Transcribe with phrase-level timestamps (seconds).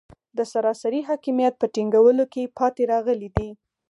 [0.37, 3.49] د سراسري حاکمیت په ټینګولو کې پاتې راغلي دي.